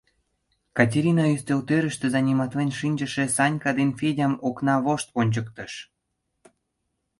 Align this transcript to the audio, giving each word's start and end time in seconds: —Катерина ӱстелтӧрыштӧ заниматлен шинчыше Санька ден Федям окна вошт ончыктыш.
—Катерина 0.77 1.25
ӱстелтӧрыштӧ 1.35 2.05
заниматлен 2.15 2.69
шинчыше 2.79 3.25
Санька 3.35 3.71
ден 3.77 3.89
Федям 3.99 4.33
окна 4.47 4.75
вошт 4.85 5.07
ончыктыш. 5.19 5.73